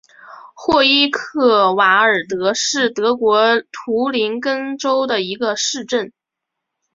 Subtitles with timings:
[0.55, 6.11] 霍伊克瓦尔德是德国图林根州的一个市镇。